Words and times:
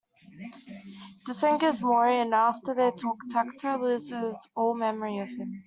This 1.27 1.43
angers 1.43 1.83
Mori, 1.83 2.17
and 2.17 2.33
after 2.33 2.73
their 2.73 2.89
talk 2.91 3.17
Tacto 3.29 3.79
loses 3.79 4.47
all 4.55 4.73
memory 4.73 5.19
of 5.19 5.29
him. 5.29 5.59